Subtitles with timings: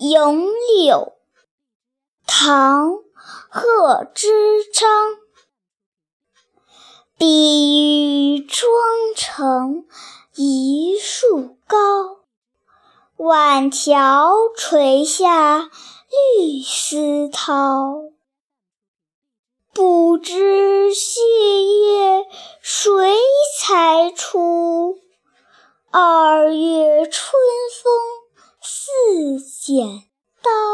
[0.00, 0.46] 咏
[0.76, 1.14] 柳，
[2.24, 2.90] 唐·
[3.48, 4.88] 贺知章。
[7.16, 8.70] 碧玉妆
[9.16, 9.88] 成
[10.36, 12.20] 一树高，
[13.16, 15.68] 万条垂下
[16.38, 18.12] 绿丝绦。
[19.74, 21.20] 不知细
[21.82, 22.24] 叶
[22.62, 23.16] 谁
[23.58, 25.00] 裁出？
[25.90, 27.42] 二月春
[29.68, 29.76] 剪
[30.40, 30.67] 刀。